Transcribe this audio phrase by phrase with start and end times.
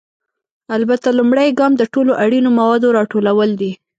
[0.75, 3.71] البته، لومړی ګام د ټولو اړینو موادو راټولول دي.